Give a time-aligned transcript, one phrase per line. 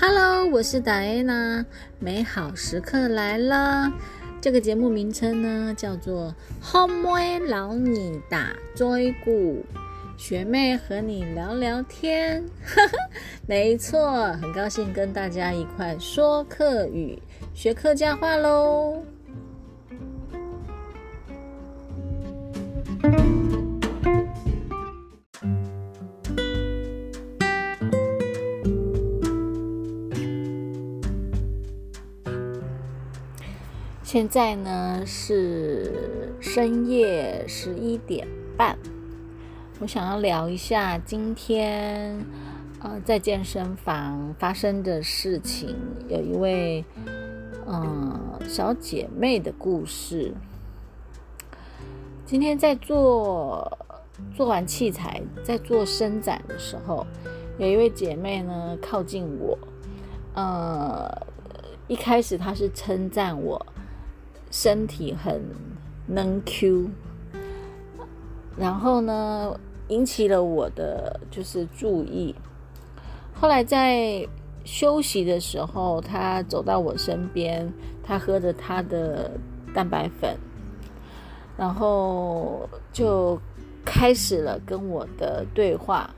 [0.00, 1.66] Hello，我是达安娜，
[1.98, 3.92] 美好时刻来了。
[4.40, 6.32] 这个节目名称呢，叫做
[6.64, 9.64] 《homie 老你打追鼓》，
[10.16, 12.44] 学妹和你聊聊天。
[12.64, 12.96] 呵呵，
[13.48, 17.20] 没错，很高兴跟大家一块说客语，
[17.52, 19.02] 学客家话喽。
[34.10, 38.26] 现在呢是深夜十一点
[38.56, 38.78] 半，
[39.80, 42.18] 我想要聊一下今天，
[42.80, 45.76] 呃，在健身房发生的事情，
[46.08, 46.82] 有一位，
[47.66, 48.18] 嗯，
[48.48, 50.32] 小姐妹的故事。
[52.24, 53.76] 今天在做
[54.34, 57.06] 做完器材，在做伸展的时候，
[57.58, 59.58] 有一位姐妹呢靠近我，
[60.32, 61.10] 呃，
[61.88, 63.66] 一开始她是称赞我。
[64.50, 65.42] 身体很
[66.06, 66.90] 能 Q，
[68.56, 72.34] 然后呢，引起了我的就是注意。
[73.34, 74.26] 后来在
[74.64, 77.70] 休息的时候，他走到我身边，
[78.02, 79.30] 他喝着他的
[79.74, 80.36] 蛋白粉，
[81.56, 83.38] 然后就
[83.84, 86.08] 开始了跟我的对话。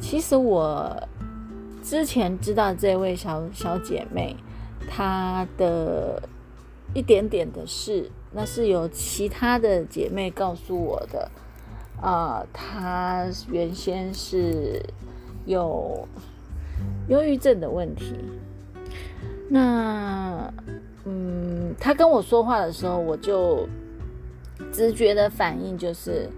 [0.00, 1.06] 其实我
[1.84, 4.34] 之前知道这位小小姐妹，
[4.88, 6.30] 她的。
[6.94, 11.30] 一点点的事，那是有其他的姐妹告诉我的。
[12.00, 14.82] 啊，她原先是
[15.46, 16.06] 有
[17.08, 18.12] 忧郁症的问题。
[19.48, 20.52] 那，
[21.04, 23.66] 嗯，她跟我说话的时候，我就
[24.72, 26.28] 直觉的反应就是，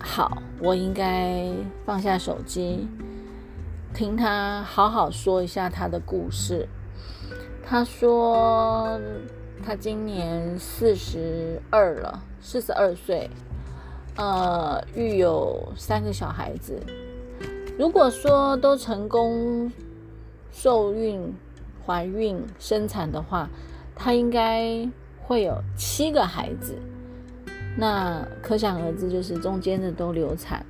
[0.00, 1.46] 好，我应该
[1.84, 2.88] 放下手机，
[3.94, 6.66] 听她好好说一下她的故事。
[7.64, 8.98] 她说。
[9.62, 13.30] 她今年四十二了，四十二岁，
[14.16, 16.78] 呃，育有三个小孩子。
[17.78, 19.70] 如果说都成功
[20.50, 21.32] 受孕、
[21.86, 23.48] 怀孕、生产的话，
[23.94, 24.88] 她应该
[25.22, 26.76] 会有七个孩子。
[27.78, 30.66] 那可想而知，就是中间的都流产。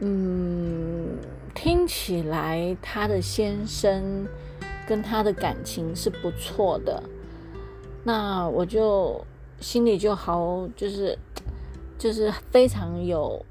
[0.00, 1.08] 嗯，
[1.54, 4.26] 听起来她的先生
[4.86, 7.02] 跟她的感情是不错的。
[8.06, 9.20] 那我就
[9.58, 11.18] 心里就好，就是
[11.98, 13.44] 就是非常有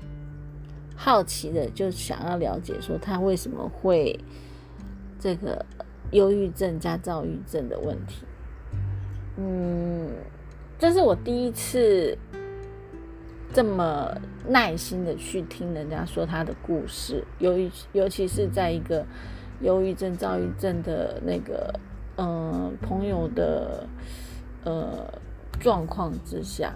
[0.96, 4.18] 好奇的，就想要了解说他为什么会
[5.20, 5.66] 这个
[6.12, 8.24] 忧郁症加躁郁症的问题。
[9.40, 10.10] 嗯，
[10.80, 12.18] 这是我第一次
[13.52, 14.10] 这么
[14.48, 17.60] 耐心的去听人家说他的故事，尤
[17.92, 19.06] 尤其是在一个
[19.60, 21.78] 忧郁症、躁郁症的那个
[22.16, 23.86] 嗯朋友的。
[24.66, 24.90] 呃，
[25.60, 26.74] 状况之下，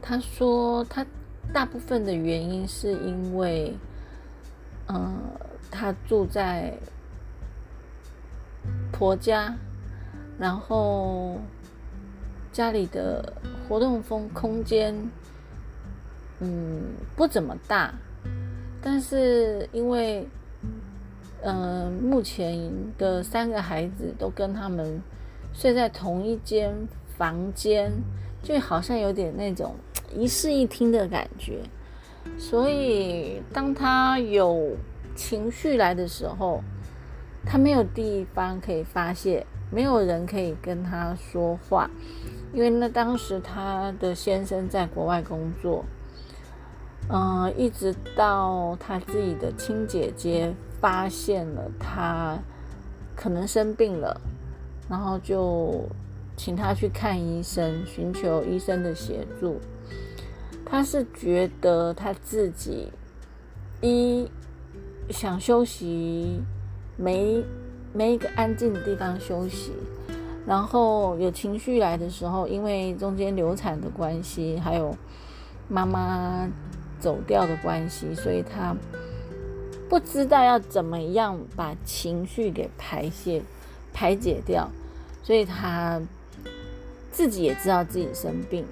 [0.00, 1.06] 他说他
[1.52, 3.74] 大部分的原因是因为，
[4.88, 5.18] 嗯，
[5.70, 6.72] 他住在
[8.90, 9.54] 婆家，
[10.38, 11.38] 然后
[12.52, 13.30] 家里的
[13.68, 14.94] 活动风空间，
[16.40, 17.92] 嗯，不怎么大，
[18.80, 20.26] 但是因为，
[21.44, 22.58] 嗯，目前
[22.96, 24.98] 的三个孩子都跟他们。
[25.58, 26.86] 睡在同一间
[27.16, 27.90] 房间，
[28.42, 29.74] 就好像有点那种
[30.14, 31.62] 一室一厅的感觉。
[32.38, 34.76] 所以，当他有
[35.14, 36.62] 情绪来的时候，
[37.46, 41.90] 他没有地方可以发泄，没有人可以跟他说话，
[42.52, 45.84] 因为那当时他的先生在国外工作。
[47.08, 52.36] 嗯，一直到他自己的亲姐姐发现了他
[53.14, 54.20] 可能生病了。
[54.88, 55.84] 然后就
[56.36, 59.58] 请他去看医生，寻求医生的协助。
[60.64, 62.88] 他是觉得他自己
[63.80, 64.28] 一
[65.10, 66.40] 想休息，
[66.96, 67.42] 没
[67.92, 69.72] 没一个安静的地方休息，
[70.46, 74.94] 然后有情绪来的时候，因为中间流产的关系，还有
[75.68, 76.48] 妈妈
[77.00, 78.76] 走掉的关系，所以他
[79.88, 83.40] 不知道要怎么样把情绪给排泄、
[83.94, 84.68] 排解掉。
[85.26, 86.00] 所以他
[87.10, 88.64] 自己也知道自己生病，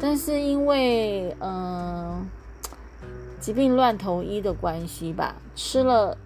[0.00, 2.28] 但是因为嗯
[3.38, 6.18] 疾病乱投医的关系吧，吃了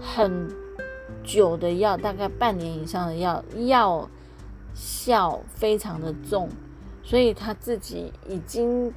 [0.00, 0.48] 很
[1.24, 4.08] 久的药，大概半年以上的药，药
[4.76, 6.48] 效非常的重，
[7.02, 8.92] 所以他自己已经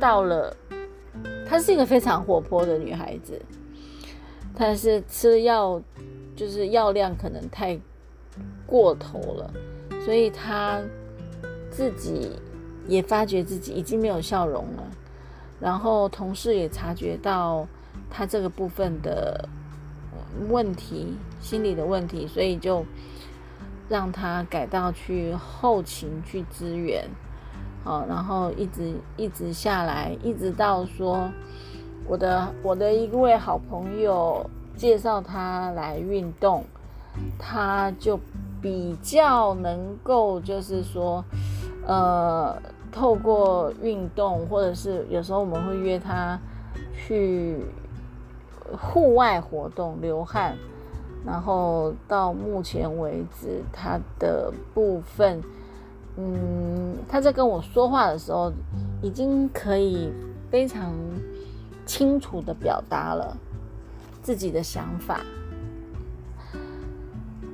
[0.00, 0.56] 到了。
[1.48, 3.40] 她是一个非常活泼的女孩子，
[4.56, 5.80] 但是吃了药，
[6.34, 7.78] 就是药量可能太。
[8.66, 9.52] 过头了，
[10.04, 10.80] 所以他
[11.70, 12.30] 自己
[12.88, 14.82] 也发觉自己已经没有笑容了，
[15.60, 17.66] 然后同事也察觉到
[18.10, 19.48] 他这个部分的
[20.50, 22.84] 问题，心理的问题，所以就
[23.88, 27.04] 让他改到去后勤去支援，
[27.84, 31.30] 好，然后一直一直下来，一直到说
[32.08, 36.64] 我的我的一位好朋友介绍他来运动。
[37.38, 38.18] 他就
[38.60, 41.22] 比较能够，就是说，
[41.86, 42.56] 呃，
[42.90, 46.38] 透过运动，或者是有时候我们会约他
[46.94, 47.58] 去
[48.76, 50.56] 户外活动，流汗。
[51.24, 55.42] 然后到目前为止，他的部分，
[56.16, 58.52] 嗯，他在跟我说话的时候，
[59.02, 60.12] 已经可以
[60.52, 60.94] 非常
[61.84, 63.36] 清楚地表达了
[64.22, 65.20] 自己的想法。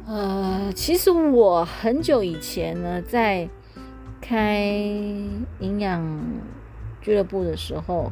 [0.07, 3.49] 呃，其实我很久以前呢，在
[4.21, 4.57] 开
[5.61, 6.03] 营养
[7.01, 8.11] 俱乐部的时候，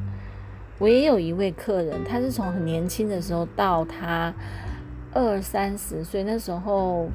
[0.78, 4.32] 我也有一位客人，他是从很年轻的时候到他
[5.12, 7.08] 二三十岁那时候，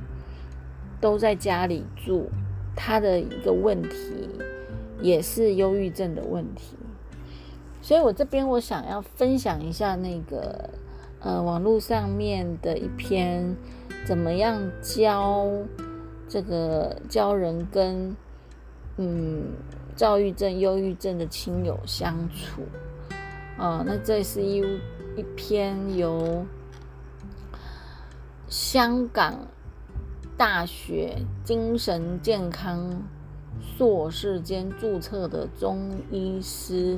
[0.99, 2.29] 都在家里住，
[2.75, 4.29] 他的一个问题
[5.01, 6.75] 也是忧郁症的问题，
[7.81, 10.69] 所以我这边我想要分享一下那个
[11.21, 13.55] 呃网络上面的一篇。
[14.05, 15.49] 怎么样教
[16.29, 18.15] 这个教人跟
[18.97, 19.41] 嗯
[19.95, 22.61] 躁郁症、忧郁症的亲友相处？
[23.57, 24.57] 哦，那这是一
[25.17, 26.45] 一篇由
[28.47, 29.39] 香港
[30.37, 32.85] 大学精神健康
[33.59, 36.97] 硕士兼注册的中医师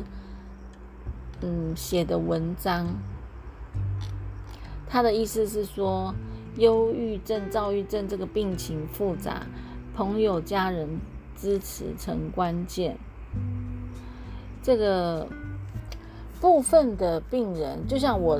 [1.41, 2.85] 嗯写的文章，
[4.89, 6.13] 他的意思是说。
[6.57, 9.45] 忧郁症、躁郁症这个病情复杂，
[9.95, 10.99] 朋友、家人
[11.35, 12.97] 支持成关键。
[14.63, 15.27] 这个
[16.41, 18.39] 部分的病人，就像我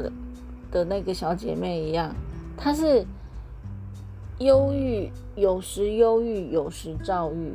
[0.71, 2.11] 的那个小姐妹一样，
[2.57, 3.05] 她是
[4.39, 7.53] 忧郁，有时忧郁，有时躁郁。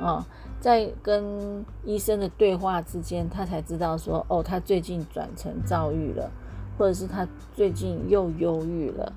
[0.00, 0.24] 哦。
[0.60, 6.30] 在跟医生的对话之间，她才知道说，哦，她最近转成躁郁了，
[6.78, 9.12] 或者是她最近又忧郁了。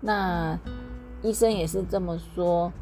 [0.00, 0.58] 那
[1.22, 2.72] 医生也是这么说，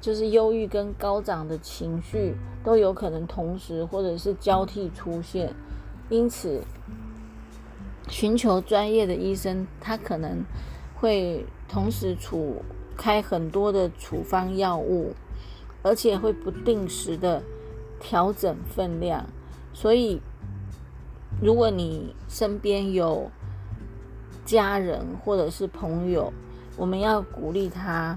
[0.00, 2.34] 就是忧郁跟高涨的情绪
[2.64, 5.54] 都有可能同时或者是交替出现，
[6.08, 6.62] 因此
[8.08, 10.42] 寻求专业的医生，他可能
[10.96, 12.62] 会同时处
[12.96, 15.12] 开很多的处方药物，
[15.82, 17.42] 而且会不定时的
[18.00, 19.26] 调整分量，
[19.74, 20.18] 所以
[21.42, 23.30] 如果你身边有
[24.46, 26.32] 家人或者是朋友，
[26.76, 28.16] 我们要鼓励他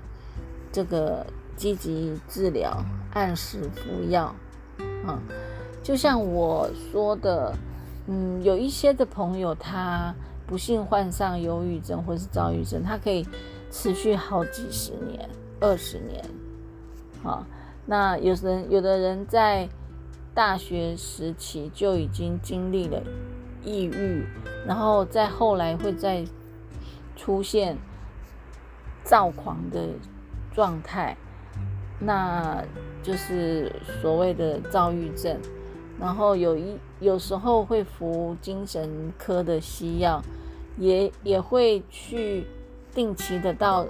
[0.72, 1.26] 这个
[1.56, 2.72] 积极治疗，
[3.14, 4.34] 按时服药，
[4.80, 5.20] 嗯，
[5.84, 7.54] 就像我说的，
[8.08, 10.14] 嗯，有一些的朋友他
[10.46, 13.26] 不幸患上忧郁症或是躁郁症，他可以
[13.72, 16.24] 持续好几十年、二十年，
[17.24, 17.46] 好，
[17.86, 19.70] 那有人有的人在
[20.34, 23.02] 大学时期就已经经历了
[23.64, 24.26] 抑郁，
[24.66, 26.26] 然后再后来会再
[27.16, 27.78] 出现。
[29.08, 29.88] 躁狂的
[30.54, 31.16] 状态，
[31.98, 32.62] 那
[33.02, 33.72] 就是
[34.02, 35.40] 所谓的躁郁症。
[35.98, 40.22] 然后有一有时候会服精神科的西药，
[40.78, 42.46] 也也会去
[42.94, 43.88] 定期的到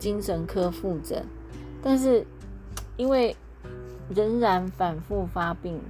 [0.00, 1.24] 精神科复诊。
[1.80, 2.26] 但是
[2.96, 3.36] 因为
[4.10, 5.80] 仍然反复发病，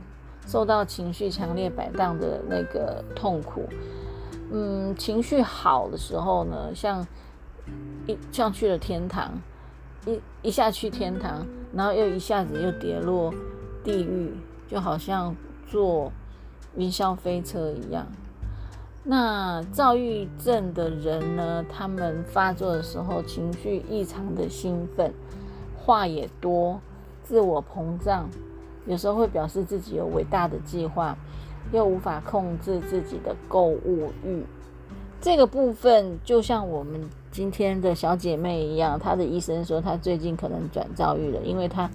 [0.47, 3.65] 受到情绪强烈摆荡的那个痛苦。
[4.53, 7.03] 嗯，情绪好的时候呢，像。
[8.07, 9.31] 一像去了天堂，
[10.07, 11.45] 一一下去天堂，
[11.75, 13.33] 然后又一下子又跌落
[13.83, 14.33] 地狱，
[14.69, 15.35] 就好像
[15.69, 16.13] 坐
[16.77, 18.07] 云霄飞车一样。
[19.09, 21.65] 那躁郁症的人呢？
[21.73, 25.13] 他们发作的时候情绪异常的兴奋，
[25.77, 26.81] 话也多，
[27.23, 28.29] 自我膨胀，
[28.85, 31.17] 有时候会表示自己有伟大的计划，
[31.73, 34.43] 又无法控制自己的购物欲。
[35.21, 37.01] 这个部分就像我们。
[37.37, 41.87] 今天的小姐妹一样，她的医生说她最近可能转躁郁了，因为她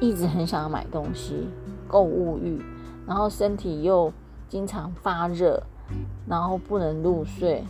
[0.00, 1.46] 一直很想要买东西，
[1.86, 2.58] 购物欲，
[3.06, 4.10] 然后身体又
[4.48, 5.62] 经常发热，
[6.26, 7.62] 然后不能入睡。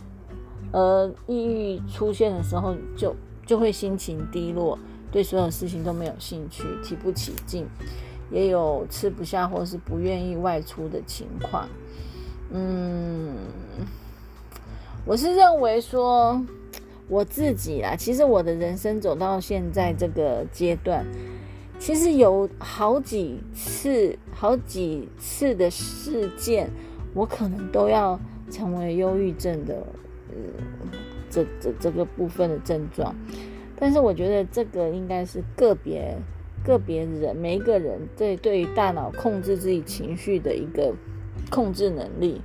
[0.71, 3.13] 而抑郁出现的时候，就
[3.45, 4.79] 就会心情低落，
[5.11, 7.67] 对所有事情都没有兴趣，提不起劲，
[8.31, 11.67] 也有吃不下或是不愿意外出的情况。
[12.53, 13.35] 嗯，
[15.05, 16.41] 我是认为说。
[17.11, 21.05] 我自己啊，其实我的人生走到现在这个阶段，
[21.77, 26.69] 其实有好几次、好几次的事件，
[27.13, 28.17] 我可能都要
[28.49, 29.85] 成为忧郁症的，
[31.29, 33.13] 这这这个部分的症状。
[33.75, 36.15] 但是我觉得这个应该是个别
[36.63, 40.93] 个别人，每一个人对对于大脑控制自己情绪的一个
[41.49, 42.39] 控制能力。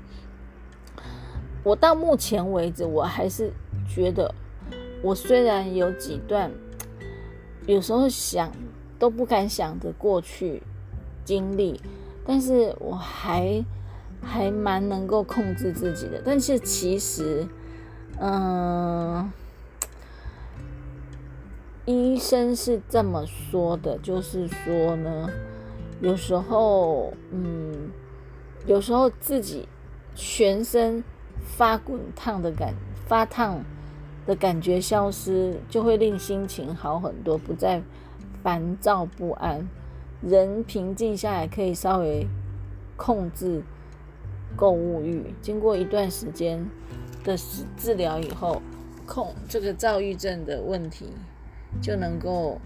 [1.62, 3.52] 我到目前为止，我还是
[3.88, 4.34] 觉得。
[5.06, 6.50] 我虽然有几段，
[7.66, 8.50] 有时候想
[8.98, 10.60] 都不敢想的过去
[11.24, 11.80] 经历，
[12.26, 13.64] 但是我还
[14.20, 16.20] 还蛮能够控制自己的。
[16.24, 17.46] 但是其实，
[18.20, 19.30] 嗯，
[21.84, 25.30] 医生是这么说的，就是说呢，
[26.00, 27.92] 有时候，嗯，
[28.66, 29.68] 有时候自己
[30.16, 31.04] 全身
[31.40, 32.74] 发滚烫的感，
[33.06, 33.64] 发烫。
[34.26, 37.80] 的感觉消失，就会令心情好很多，不再
[38.42, 39.66] 烦躁不安，
[40.20, 42.26] 人平静下来，可以稍微
[42.96, 43.62] 控制
[44.56, 45.32] 购物欲。
[45.40, 46.62] 经过一段时间
[47.22, 47.36] 的
[47.76, 48.60] 治疗以后，
[49.06, 51.06] 控这个躁郁症的问题
[51.80, 52.60] 就能够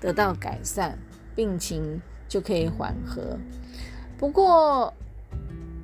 [0.00, 0.98] 得到改善，
[1.36, 3.38] 病情就可以缓和。
[4.16, 4.94] 不过，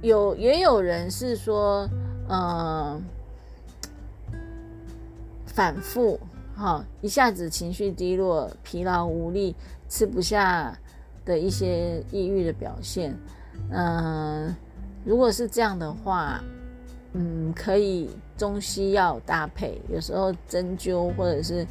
[0.01, 1.87] 有也有人是说，
[2.31, 3.03] 嗯。
[5.61, 6.19] 反复，
[6.57, 9.55] 哈，一下子情绪低落、疲劳无力、
[9.91, 10.73] 吃不下
[11.23, 13.15] 的一些抑郁的表现，
[13.71, 14.57] 嗯，
[15.05, 16.43] 如果是这样的话，
[17.13, 21.63] 嗯，可以中西药搭配，有时候针灸或者是，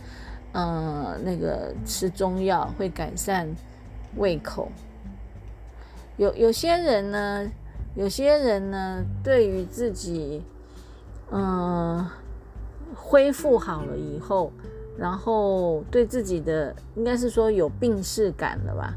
[0.51, 3.49] 嗯，那个吃中药会改善
[4.17, 4.69] 胃口。
[6.17, 7.49] 有有些人呢，
[7.95, 10.43] 有些人呢，对于自己，
[11.31, 12.07] 嗯。
[12.95, 14.51] 恢复好了以后，
[14.97, 18.95] 然后对自己的应该是说有病逝感了吧？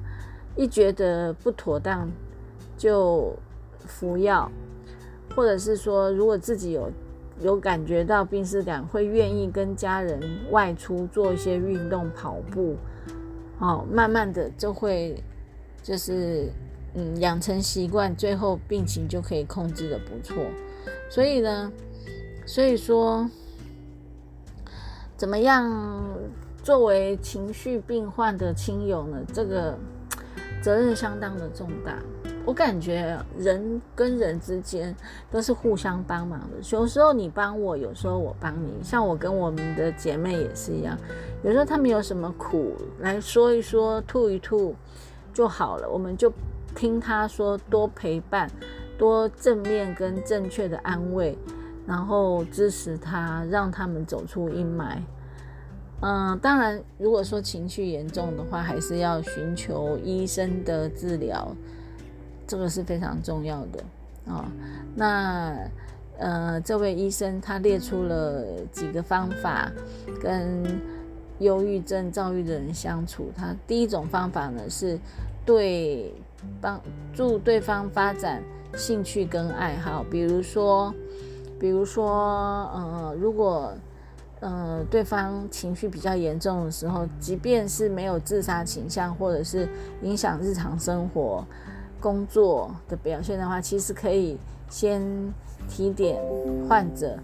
[0.56, 2.08] 一觉得不妥当，
[2.76, 3.34] 就
[3.86, 4.50] 服药，
[5.34, 6.90] 或者是说，如果自己有
[7.40, 10.20] 有感觉到病逝感，会愿意跟家人
[10.50, 12.76] 外出做一些运动、跑步，
[13.60, 15.22] 哦，慢慢的就会
[15.82, 16.48] 就是
[16.94, 20.44] 嗯养成习惯，最后病情就可以控制的不错。
[21.08, 21.70] 所以呢，
[22.46, 23.26] 所以说。
[25.22, 26.04] 怎么样？
[26.64, 29.72] 作为情绪病患的亲友呢，这个
[30.60, 31.96] 责任相当的重大。
[32.44, 34.92] 我感觉人跟人之间
[35.30, 38.72] 都是互相帮忙的，有时候你帮我，有时候我帮你。
[38.82, 40.98] 像我跟我们的姐妹也是一样，
[41.44, 44.74] 有时候她们有什么苦来说一说、吐一吐
[45.32, 46.32] 就好了，我们就
[46.74, 48.50] 听她说，多陪伴，
[48.98, 51.38] 多正面跟正确的安慰。
[51.86, 54.98] 然后支持他，让他们走出阴霾。
[56.00, 61.54] 嗯，当然，如果说情绪严重的话，还是要寻求医生的治疗，
[62.46, 63.84] 这个是非常重要的
[64.32, 64.50] 啊。
[64.96, 65.56] 那
[66.18, 69.70] 呃，这位医生他列出了几个方法
[70.20, 70.62] 跟
[71.38, 73.30] 忧郁症、躁郁的人相处。
[73.36, 74.98] 他第一种方法呢是，
[75.46, 76.12] 对
[76.60, 76.80] 帮
[77.14, 78.42] 助对方发展
[78.76, 80.92] 兴趣跟爱好，比如说。
[81.62, 82.08] 比如说，
[82.74, 83.72] 呃，如果，
[84.40, 89.68] 呃，对方情绪比较严重的时候，即便是没有自杀倾向或者是
[90.02, 91.46] 影响日常生活、
[92.00, 94.38] 工作的表现的话，其实可以
[94.68, 95.00] 先
[95.68, 96.20] 提点
[96.68, 97.16] 患者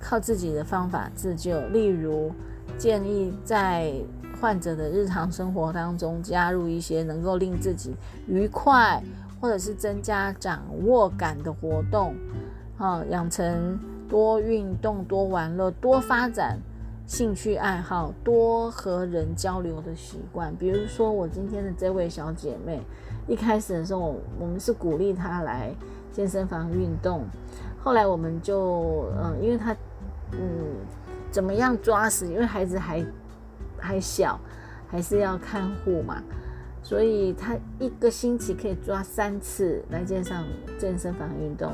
[0.00, 1.56] 靠自己的方法自救。
[1.68, 2.32] 例如，
[2.76, 3.92] 建议在
[4.40, 7.94] 患者的日常生活当中加入一些能够令自己
[8.26, 9.00] 愉快
[9.40, 12.12] 或者是增加掌握感的活动。
[12.84, 16.58] 啊，养成多运动、多玩乐、多发展
[17.06, 20.54] 兴趣爱好、多和人交流的习惯。
[20.54, 22.82] 比如说，我今天的这位小姐妹，
[23.26, 25.74] 一开始的时候，我们是鼓励她来
[26.12, 27.24] 健身房运动。
[27.82, 29.72] 后来，我们就嗯，因为她
[30.32, 30.38] 嗯
[31.30, 32.26] 怎么样抓死？
[32.30, 33.02] 因为孩子还
[33.78, 34.38] 还小，
[34.90, 36.22] 还是要看护嘛，
[36.82, 40.44] 所以她一个星期可以抓三次来健上
[40.78, 41.72] 健身房运动。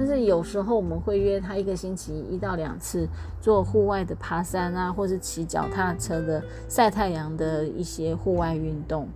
[0.00, 3.06] 但是有时候我们会约他一个星期一到两次
[3.38, 9.06] 做户外的爬山啊，或是骑脚踏车的晒太阳的一些户外运动。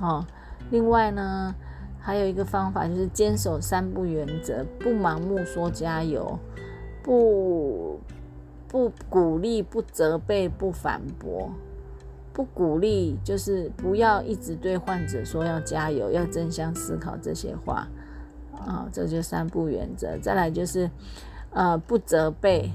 [0.00, 0.22] 哦，
[0.70, 1.54] 另外呢，
[1.98, 6.38] 还有一个方法就是坚守三不原则：不盲目说加油，
[7.02, 7.98] 不
[8.68, 11.50] 不鼓励，不责备，不反驳，
[12.34, 17.88] 不鼓励就是不要一直对患者说要加油、要争相思考这些话。
[18.66, 20.16] 啊，这就三不原则。
[20.18, 20.90] 再来就是，
[21.50, 22.70] 呃，不责备，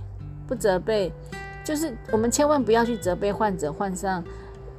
[0.47, 1.11] 不责备，
[1.63, 4.23] 就是我们千万不要去责备患者患上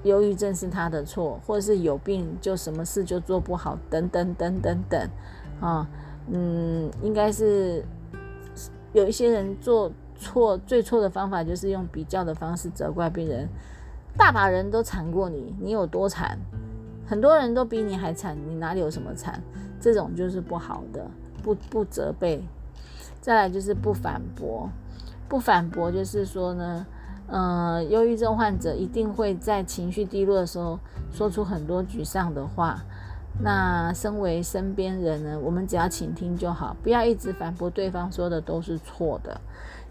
[0.04, 5.08] 忧郁症是他的错，或者是有病就什么事就做不好等等等等等。
[5.60, 5.88] 啊，
[6.30, 7.84] 嗯，应该是
[8.92, 13.48] 有一些人做错最错的方法就是用比较的方式责怪病人，
[14.16, 16.38] 大把人都惨过你，你有多惨？
[17.04, 19.42] 很多人都比你还惨，你哪里有什么惨？
[19.80, 21.06] 这种就是不好的，
[21.42, 22.42] 不不责备，
[23.20, 24.68] 再来就是不反驳。
[25.28, 26.86] 不反驳就是说呢，
[27.28, 30.78] 呃，忧郁症患者一定会在情绪低落的时候
[31.12, 32.80] 说出很多沮丧的话。
[33.40, 39.40] 那身为身边人呢，我们只要倾听就好，不要一直反驳对方说的都是错的。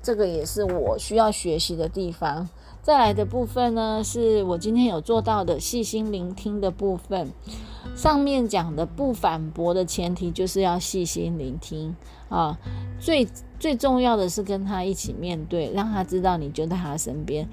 [0.01, 2.47] 这个也是我需要学习的地方。
[2.87, 7.33] 再来的部分呢，是我今天有做到的细心聆听的部分。
[7.97, 11.93] 上面讲的不反驳的前提，就是要细心聆听
[12.29, 12.57] 啊。
[12.97, 13.27] 最
[13.59, 17.49] 最重要的是跟他一起面对，让他知道你就在他身边，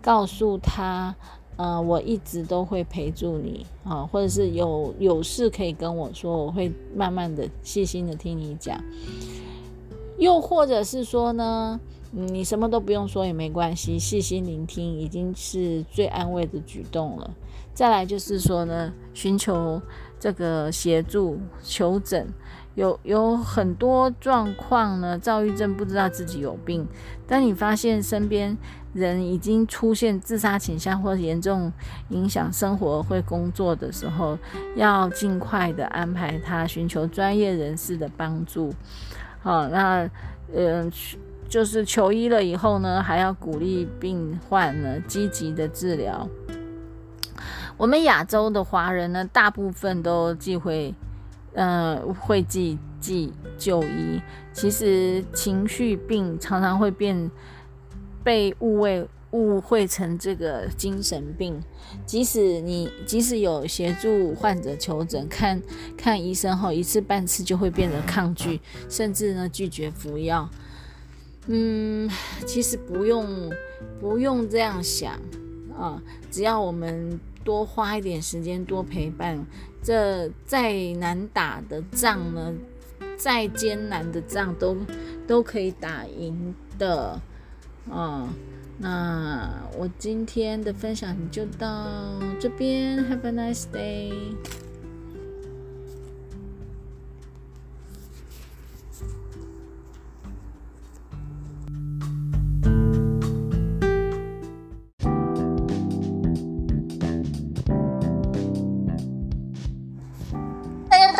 [0.00, 1.16] 告诉他，
[1.56, 8.80] 呃，我一直都会陪住你啊，或者是有有事可以跟我说，我会慢慢的、细心的听你讲。
[10.16, 11.80] 又或者是说呢？
[12.12, 17.30] 你什么都不用说也没关系，细心聆听已经是最安慰的举动了。
[17.74, 19.80] 再来就是说呢，寻求
[20.18, 22.26] 这个协助、求诊，
[22.74, 26.86] 有有很多状况呢，躁郁症不知道自己有病，
[27.26, 28.56] 但你发现身边
[28.94, 31.70] 人已经出现自杀倾向或者严重
[32.10, 34.38] 影响生活、或工作的时候，
[34.76, 38.72] 要尽快的安排他寻求专业人士的帮助。
[39.42, 40.08] 好，那
[40.54, 40.90] 嗯。
[41.48, 46.28] 就是求医了以后呢，还要鼓励病患呢积极的治疗。
[47.76, 50.94] 我们亚洲的华人呢，大部分都忌讳，
[51.54, 54.20] 呃，会忌忌就医。
[54.52, 57.30] 其实情绪病常常会变
[58.24, 61.62] 被误为误会成这个精神病。
[62.04, 65.60] 即使你即使有协助患者求诊，看
[65.96, 70.48] 看医生后一次半次就会变得抗拒，甚至呢拒绝服药。
[71.48, 72.10] 嗯，
[72.44, 73.50] 其实不用
[74.00, 75.12] 不用这样想
[75.78, 79.44] 啊，只要我们多花一点时间，多陪伴，
[79.82, 82.52] 这再难打的仗呢，
[83.16, 84.76] 再艰难的仗都
[85.26, 87.20] 都可以打赢的
[87.88, 88.28] 哦。
[88.78, 91.86] 那我今天的分享就到
[92.40, 94.65] 这边，Have a nice day。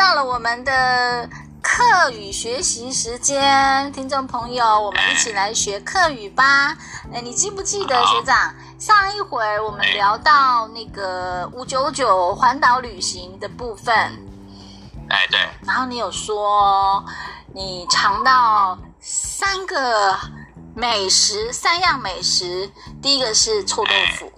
[0.07, 1.29] 到了我们的
[1.61, 6.69] 课语学习时间，听众朋友，我们一起来学课语吧。
[7.13, 13.93] 哎，你记不记得学长上一回我们聊到那个五九九环岛旅行的部分？
[15.09, 15.37] 哎，对。
[15.65, 17.03] 然后你有说
[17.53, 20.15] 你尝到三个。
[20.77, 22.69] 美食三样美食，
[23.01, 24.31] 第一个是臭豆腐，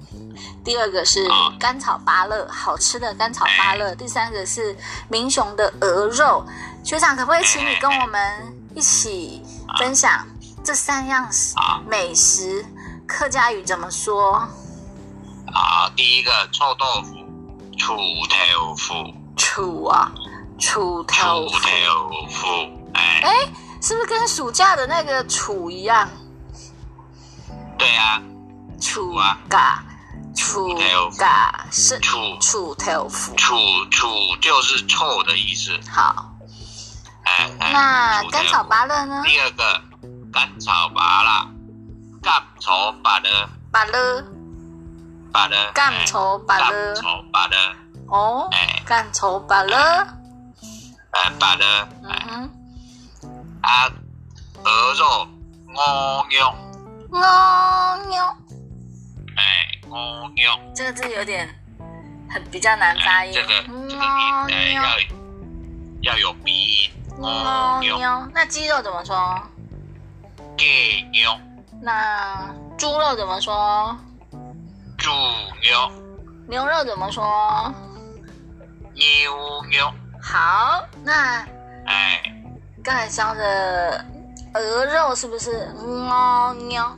[0.64, 1.28] 第二个是
[1.60, 4.74] 甘草芭乐，好吃的甘草芭乐，第三个是
[5.10, 6.42] 明雄的鹅肉。
[6.82, 9.44] 学长可不可以请你跟我们一起
[9.80, 10.26] 分享
[10.64, 11.30] 这三样
[11.90, 12.66] 美食？
[13.06, 14.36] 客家语怎么说？
[15.52, 17.16] 啊，第一个臭豆腐，
[17.78, 18.94] 臭豆腐，
[19.36, 20.10] 臭啊，
[20.58, 21.50] 臭豆
[22.32, 22.48] 腐，
[22.94, 23.34] 哎，
[23.82, 26.08] 是不是跟暑假的那个楚”一样？
[27.80, 28.22] 对啊，
[29.20, 29.82] 啊，嘎，
[30.36, 30.68] 楚
[31.18, 33.56] 嘎是楚楚条夫，楚
[33.90, 34.06] 楚
[34.42, 35.72] 就是臭的意思。
[35.90, 36.30] 好，
[37.24, 39.24] 哎，那甘草芭乐呢？
[39.26, 39.82] 第二个
[40.32, 41.48] 甘草芭乐，
[42.22, 43.30] 甘草芭乐，
[43.72, 44.22] 芭乐，
[45.32, 47.76] 芭乐，甘草芭乐，甘草芭乐，
[48.08, 49.78] 哦，哎，甘草芭乐，
[51.12, 52.50] 哎，芭乐，嗯，
[53.62, 53.88] 啊，
[54.66, 55.26] 鹅肉，
[55.78, 56.69] 鹅肉。
[57.12, 58.24] 牛牛，
[59.36, 61.48] 哎，牛牛，这个字有点
[62.30, 63.50] 很比较难发音，这个
[63.90, 64.04] 这个
[64.76, 65.16] 要有
[66.02, 66.92] 要有鼻音。
[67.82, 69.42] 牛牛，那鸡肉怎么说？
[70.58, 71.32] 鸡牛。
[71.82, 73.98] 那猪肉怎么说？
[74.98, 75.10] 猪
[75.64, 75.92] 牛。
[76.48, 77.74] 牛肉怎么说？
[78.94, 79.92] 牛牛。
[80.22, 81.46] 好，那
[81.86, 82.22] 哎，
[82.84, 84.06] 刚才说的。
[84.54, 86.98] 鹅肉是不是哦喵，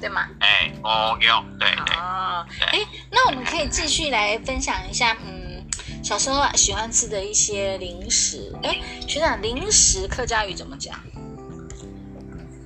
[0.00, 0.28] 对吗？
[0.40, 2.78] 哎，哦喵，对对哎，
[3.10, 5.66] 那我们可以继续来分享一下，嗯，
[6.04, 8.54] 小时候喜欢吃的一些零食。
[8.62, 10.94] 哎，学长，零食客家语怎么讲？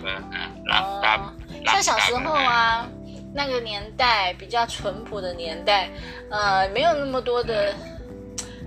[0.65, 1.33] 打鹅，
[1.65, 2.85] 打像小时候啊。
[3.33, 5.89] 那个年代比较淳朴的年代，
[6.31, 7.73] 呃，没有那么多的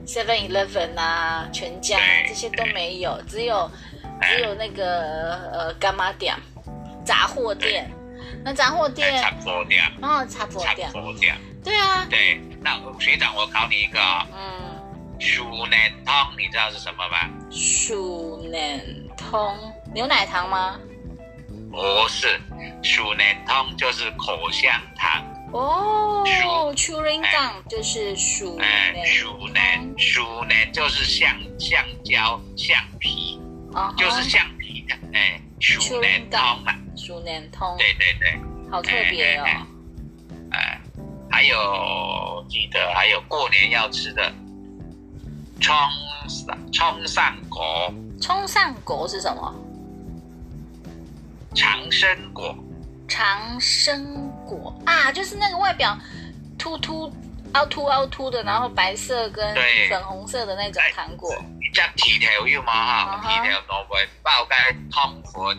[0.06, 1.98] Seven Eleven 啊、全家
[2.28, 3.68] 这些都没有，只有
[4.28, 6.34] 只有那个呃干妈店
[7.04, 7.90] 杂货店。
[8.44, 9.80] 那杂货店，店，差不多店。
[10.28, 10.46] 差
[10.90, 11.34] 不多店。
[11.62, 12.04] 对啊。
[12.10, 14.00] 对，那学长，我考你一个，
[14.32, 17.28] 嗯，鼠奶汤，你知道是什么吗？
[17.50, 18.80] 鼠奶
[19.16, 19.56] 汤，
[19.92, 20.78] 牛奶糖吗？
[21.72, 22.28] 不是，
[22.82, 27.16] 鼠年通就是口香糖哦，鼠 c h e i
[27.48, 33.40] n 就是鼠哎，鼠年，鼠年就是橡橡胶、橡皮，
[33.96, 39.44] 就是橡皮的哎，鼠年通嘛，鼠年通，对对对，好特别哦，
[40.50, 40.78] 哎，
[41.30, 44.30] 还有记得还有过年要吃的，
[45.58, 45.74] 冲
[46.28, 49.54] 上冲上果，冲上果是什么？
[51.54, 52.56] 长生果，
[53.06, 55.96] 长生果啊，就是那个外表
[56.58, 57.12] 凸凸、
[57.52, 59.54] 凹凸凹凸的，然后白色跟
[59.88, 61.34] 粉红色的那种糖果。
[61.60, 65.56] 你只铁条有冇哈，铁条挪会爆开、烫滚，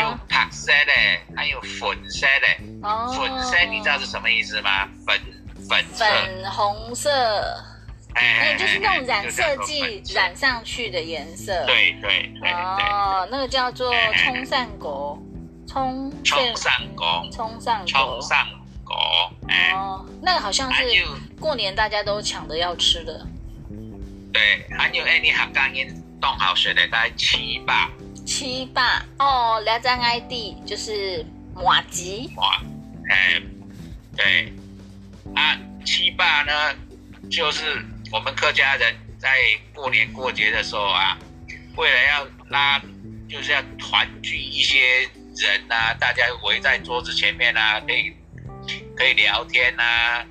[0.00, 0.92] 有白色的，
[1.36, 3.16] 还有粉色的。
[3.16, 4.86] 粉色，你知道是什么意思吗？
[5.06, 5.18] 粉
[5.68, 7.42] 粉粉红色。
[8.14, 11.64] 哎，就是那种染色剂染上去的颜色。
[11.66, 12.50] 对对对。
[12.52, 13.92] 哦，那个叫做
[14.24, 15.18] 冲散果，
[15.66, 17.86] 冲冲善果，冲上果。
[17.86, 18.46] 冲上
[18.84, 18.94] 果，
[19.48, 19.72] 哎。
[19.72, 20.84] 哦，那个好像是
[21.40, 23.26] 过年大家都抢着要吃的。
[24.32, 25.86] 对，还有哎，你喝干音
[26.20, 27.90] 冻好水的在七八
[28.24, 31.24] 七八哦，两张 ID 就是
[31.54, 32.56] 马吉马，
[33.10, 33.40] 哎，
[34.16, 34.52] 对，
[35.36, 36.52] 啊，七八呢
[37.28, 37.84] 就是。
[38.14, 39.28] 我们客家人在
[39.74, 41.18] 过年过节的时候啊，
[41.74, 42.80] 为了要拉，
[43.28, 44.78] 就是要团聚一些
[45.36, 48.14] 人呐，大家围在桌子前面呐，可以
[48.96, 50.24] 可以聊天呐，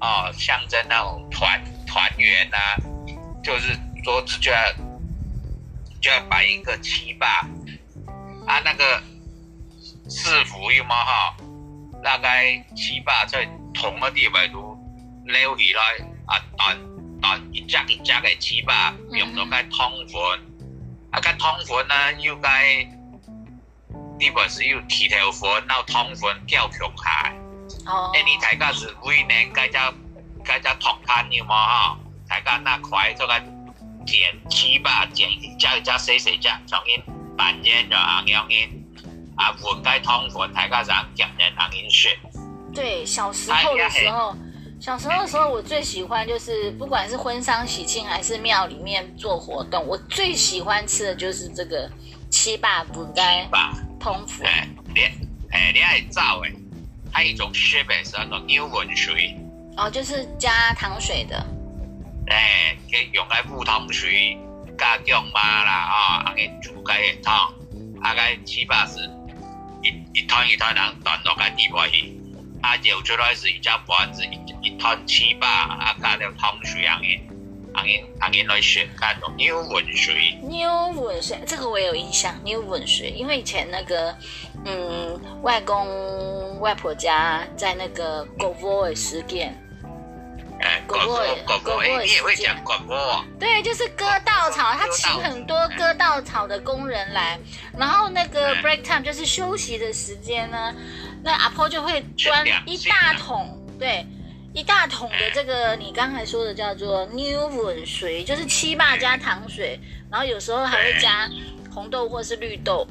[0.00, 2.56] 哦，象征那种团团圆呐，
[3.44, 3.68] 就是
[4.02, 4.58] 桌子就要
[6.00, 7.48] 就要摆一个旗吧，
[8.48, 9.00] 啊，那个
[10.08, 11.36] 四福一摸哈，
[12.02, 14.76] 大概七吧在同个地方都
[15.26, 15.82] 聊起来
[16.26, 16.76] 啊啊。
[17.22, 20.20] 啊，一只一只嘅糍粑，用到个汤粉，
[21.12, 22.84] 啊个汤粉呢又该，
[24.18, 27.32] 一般是又提头粉，然汤粉较香下。
[27.86, 28.10] 哦。
[28.12, 31.96] 哎，你台家是每年个只，个只汤粉你无吼？
[32.28, 33.38] 台家那块，做个
[34.04, 34.18] 煎
[34.50, 37.00] 糍粑，煎一只一只细细只，从因
[37.38, 38.68] 拌烟就啊酿烟，
[39.36, 42.08] 啊混个汤粉，台家常讲的汤烟食。
[42.74, 44.34] 对，小时候的时候。
[44.82, 51.88] 小时候的时候，我最喜欢就是，不管是婚丧喜庆还是庙里面做活动，我最喜欢吃的就是这个
[52.30, 53.44] 七爸补斋。
[54.00, 54.26] 通爸汤
[54.92, 55.00] 你
[55.52, 56.50] 哎，你爱早哎，
[57.12, 59.36] 它一种雪白是那种牛文水。
[59.76, 61.36] 哦，就是加糖水的。
[62.26, 62.76] 哎，
[63.12, 64.36] 用个普通水
[64.76, 66.92] 加姜妈啦啊，阿个煮个
[67.22, 67.54] 汤，
[68.02, 68.98] 大个七爸是
[69.84, 72.21] 一一汤一汤后端落个地外去。
[72.62, 77.20] 阿钓出来是一家盘子，一一团糍粑，啊，加了汤水阿因
[77.74, 80.38] 阿因阿因来选干咯，牛滚水。
[80.42, 82.34] 牛滚水，这个我有印象。
[82.44, 84.16] 牛滚水，因为以前那个
[84.64, 89.56] 嗯，外公外婆家在那个狗窝诶时间。
[90.60, 91.20] 哎，狗窝，
[91.64, 93.24] 狗窝，你也会讲狗窝？
[93.40, 97.36] 对，就是割稻草，他请很多割稻草的工人来，
[97.76, 100.72] 然后那个 break time 就是休息的时间呢。
[101.22, 104.04] 那阿婆就会端一大桶，对，
[104.52, 109.78] 一大桶的这个你刚才说的叫做牛滚水，就是七霸加糖水，
[110.10, 111.30] 然后有时候还会加
[111.70, 112.84] 红豆或是绿豆，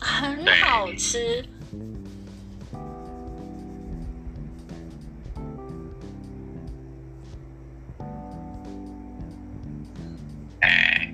[0.00, 1.44] 很好吃。
[10.60, 11.12] 哎，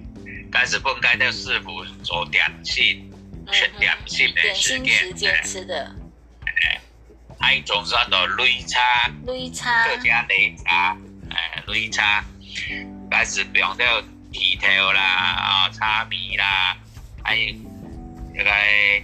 [0.52, 3.10] 开是不应该叫师傅做点心，
[3.50, 4.78] 吃点心的，时
[5.14, 5.96] 间吃的。
[7.40, 10.96] 还有仲算到擂茶，擂茶，客家擂茶，
[11.30, 12.22] 哎，擂茶，
[13.10, 16.76] 但是变到米头啦，啊，茶米啦，
[17.24, 17.54] 还有
[18.36, 18.50] 这个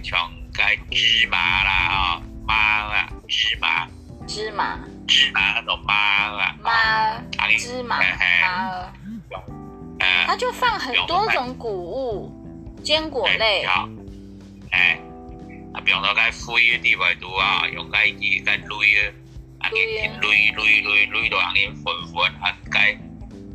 [0.03, 3.87] 像个芝麻啦，哦，麻啊，芝麻，
[4.27, 7.21] 芝麻，芝麻那种麻啊，麻，
[7.57, 8.91] 芝麻，麻，
[10.27, 13.65] 它就放很多种谷物、坚果类。
[15.85, 19.09] 用个该灰呃地块度啊，用该枝该蕊呃，
[19.59, 22.97] 啊，佮蕊蕊蕊蕊蕊度，啊，佮粉粉啊，该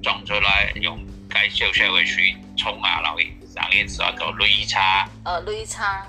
[0.03, 3.19] 装出来用该少少的水冲啊，然后
[3.55, 5.09] 上面上面做擂茶。
[5.25, 6.07] 呃，擂茶，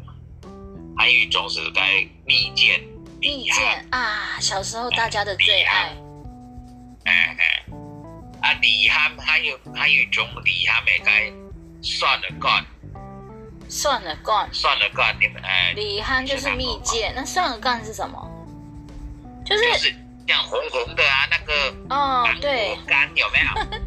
[0.98, 1.86] 还有种是该
[2.26, 2.74] 蜜饯。
[3.20, 3.54] 蜜饯
[3.92, 5.92] 啊，小时候大家的最爱。
[8.42, 8.54] 啊！
[8.62, 11.32] 李憨还有还有种李憨也该
[11.82, 12.66] 算了干，
[13.70, 15.74] 算了干，算了干，你们哎。
[15.76, 18.30] 李憨就是蜜饯，那算了干是什么？
[19.46, 19.96] 就是就是
[20.28, 23.82] 像红红的啊，那个哦，对，干有没有？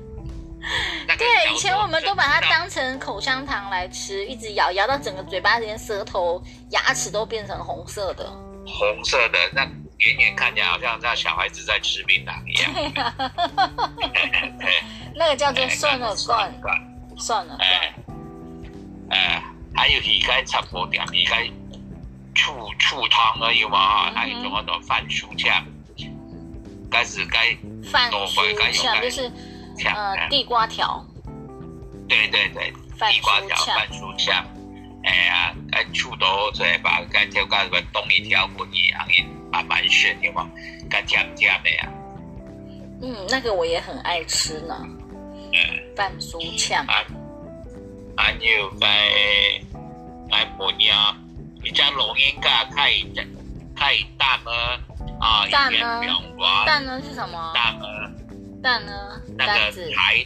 [1.17, 8.27] 对，以前我们都把它当成口香糖来吃，一直咬，咬到整个嘴巴、连舌头、牙齿都变成红色的。
[8.67, 9.67] 红色的那
[10.01, 12.73] 眼眼看见，好像在小孩子在吃槟榔一样。
[12.73, 14.13] 对，
[15.15, 17.57] 那个叫做算了算了算了。
[19.11, 19.43] 哎，
[19.77, 21.47] 还有该差不多点，你该
[22.35, 24.11] 醋醋汤而已嘛？
[24.13, 25.63] 还有种么多饭薯酱，
[26.91, 27.53] 该是该
[27.91, 28.11] 饭
[28.59, 29.31] 该条就是
[29.95, 31.05] 呃地瓜条。
[32.09, 34.45] 对对对，地瓜条饭薯酱。
[35.03, 39.07] 哎呀，该醋多再把该条什么冻一条一样
[39.53, 40.49] 阿蛮鲜的嘛，
[40.89, 41.89] 干酱酱的呀。
[43.03, 44.77] 嗯，那个我也很爱吃呢。
[45.53, 46.85] 嗯，半酥呛。
[48.17, 49.09] 还有在
[50.31, 51.17] 在婆娘
[51.65, 53.11] 你家龙应该开一
[53.75, 54.81] 开一大了。
[55.21, 55.47] 啊。
[55.51, 56.01] 蛋呢？
[56.67, 57.53] 蛋呢是什么？
[57.55, 57.87] 蛋呢？
[58.63, 58.93] 蛋呢？
[59.39, 60.25] 那个抬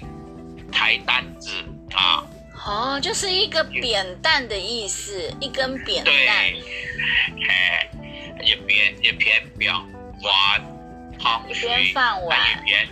[0.72, 1.50] 抬担子
[1.94, 2.24] 啊。
[2.66, 6.12] 哦，就是一个扁担的意思，一根扁担。
[6.12, 8.03] 对。
[8.42, 9.82] 一片一片表
[10.22, 12.88] 碗汤水，还一片，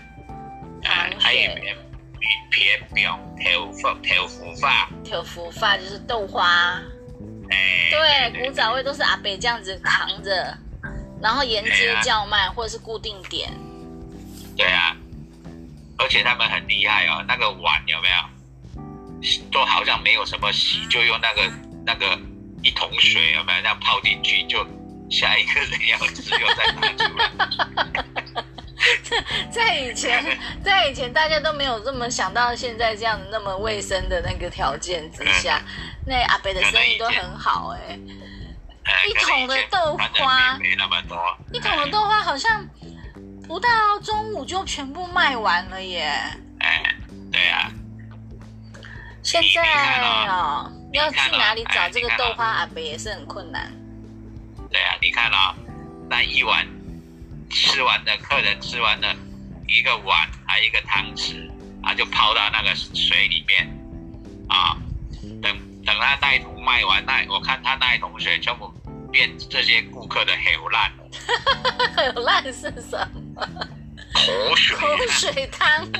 [0.85, 1.61] 哎，还一片
[2.20, 4.28] 一片表豆发豆
[4.61, 4.87] 发
[5.61, 5.76] 花。
[5.78, 6.81] 豆就是豆花。
[7.50, 7.90] 哎。
[7.90, 10.57] 对，古早味都是阿伯这样子扛着，
[11.20, 13.50] 然后沿街叫卖，或者是固定点。
[14.57, 14.96] 对啊。
[15.98, 19.52] 而且他们很厉害哦，那个碗有没有？
[19.52, 21.42] 都好像没有什么洗，就用那个
[21.87, 22.18] 那个
[22.62, 23.61] 一桶水有没有？
[23.62, 24.66] 那样泡进去就。
[25.12, 27.85] 下一个人要只有在拿出来。
[29.53, 35.61] 在以前，在以前大家都没有这么想到现在这样那么卫生的那个条件之下，
[36.07, 37.96] 那阿北的生意都很好哎。
[39.09, 40.59] 一桶的豆花，
[41.53, 42.66] 一桶的豆花好像
[43.46, 43.68] 不到
[44.03, 46.03] 中午就全部卖完了耶。
[46.59, 46.83] 哎，
[47.31, 47.70] 对呀。
[49.22, 53.72] 现在哦，要去哪里找这个豆花阿北也是很困难。
[54.72, 55.54] 对啊，你看啊，
[56.08, 56.66] 那一碗
[57.50, 59.14] 吃完的客人吃完的
[59.68, 61.48] 一个碗还有一个汤匙
[61.82, 63.68] 啊，就抛到那个水里面
[64.48, 64.78] 啊，
[65.42, 68.66] 等等他那一桶卖完那，我看他那一桶水全部
[69.12, 70.90] 变这些顾客的黑油烂，
[71.94, 73.66] 黑油烂是什么？
[74.14, 74.20] 口
[74.56, 75.87] 水口水汤。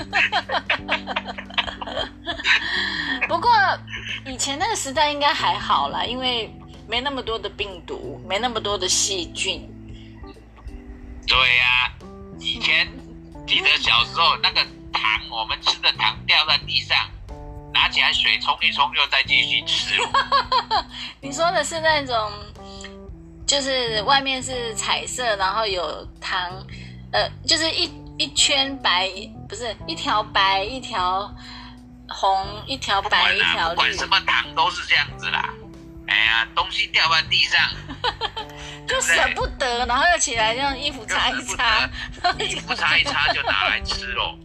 [3.29, 3.51] 不过
[4.27, 6.51] 以前那个时代应该还好啦，因为。
[6.89, 9.69] 没那么多的病毒，没那么多的细菌。
[11.27, 11.93] 对呀，
[12.41, 12.87] 以前
[13.47, 14.61] 记得小时候那个
[14.93, 16.97] 糖，我们吃的糖掉在地上，
[17.73, 19.95] 拿起来水冲一冲，又再继续吃。
[21.21, 22.31] 你说的是那种，
[23.47, 26.67] 就是外面是彩色，然后有糖，
[27.13, 29.09] 呃，就是一一圈白，
[29.49, 31.33] 不是一条白一条
[32.09, 35.49] 红，一条白一条绿，管什么糖都是这样子啦。
[36.13, 37.59] 哎呀，东西掉在地上，
[38.87, 41.89] 就舍不得，然后又起来让衣服擦一擦，
[42.39, 44.39] 衣服擦一擦 就拿来吃喽。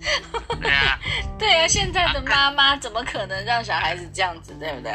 [0.62, 0.98] 对啊，
[1.38, 4.94] 对啊，现在的妈妈怎么可能让小孩子这样子，对不对？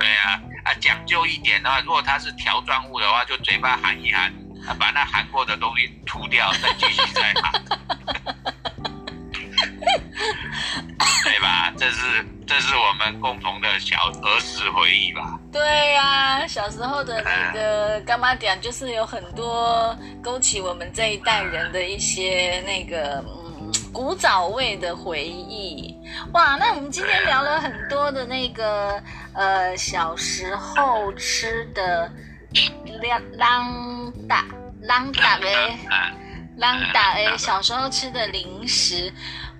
[0.00, 4.34] 对啊，啊，讲究一点的话，如果他是条状物的话，就嘴巴含一含，
[4.80, 7.52] 把那含过的东西吐掉，再继续再含。
[11.32, 11.72] 对吧？
[11.78, 15.38] 这是这是我们共同的小儿时回忆吧？
[15.52, 25.94] 对呀，小时候的那个干妈点就是有很多勾起我们这一代人的一些那个嗯古早味的回忆。
[26.32, 29.00] 哇，那我们今天聊了很多的那个
[29.32, 32.10] 呃小时候吃的，
[33.00, 33.22] 啷
[34.26, 34.44] 大
[34.82, 35.78] 啷大呗，
[36.58, 39.12] 啷大哎，小时候吃的零食。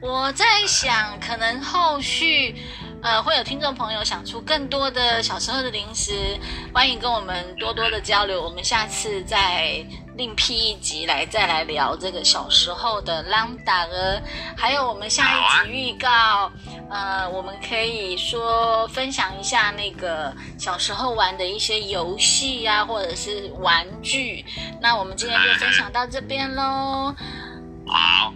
[0.03, 2.55] 我在想，可能后续，
[3.03, 6.39] 呃，会有听众朋友想出更多的小时候的零食，
[6.73, 8.43] 欢迎跟我们多多的交流。
[8.43, 9.85] 我们下次再
[10.17, 14.19] 另辟一集来再来聊这个小时候的朗达鹅，
[14.57, 16.51] 还有我们下一集预告，
[16.89, 24.47] 呃，我们可以说分享一下那个小时候玩的一些游戏啊，或者是玩具。
[24.81, 27.15] 那我们今天就分享到这边喽。
[27.87, 28.33] 好。